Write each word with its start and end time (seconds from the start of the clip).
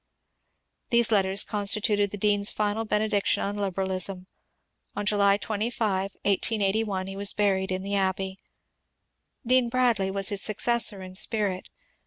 These 0.89 1.11
letters 1.11 1.43
constituted 1.43 2.09
the 2.09 2.17
dean's 2.17 2.51
final 2.51 2.85
benediction 2.85 3.43
on 3.43 3.55
Liberalism: 3.55 4.25
on 4.95 5.05
July 5.05 5.37
25, 5.37 6.13
1881, 6.23 7.05
he 7.05 7.15
was 7.15 7.33
buried 7.33 7.71
in 7.71 7.83
the 7.83 7.93
Abbey. 7.93 8.39
Dean 9.45 9.69
Bradley 9.69 10.09
was 10.09 10.29
his 10.29 10.41
successor 10.41 11.03
in 11.03 11.13
spirit. 11.13 11.69